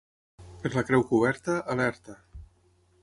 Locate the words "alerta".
1.75-2.17